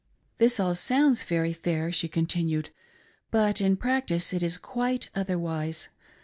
"This 0.39 0.59
all 0.59 0.73
sounds 0.73 1.21
very 1.21 1.53
fair," 1.53 1.91
she 1.91 2.07
continued," 2.07 2.71
but 3.29 3.61
in 3.61 3.77
prac 3.77 4.07
tice 4.07 4.33
it 4.33 4.41
is 4.41 4.57
quite 4.57 5.11
otherwise. 5.13 5.89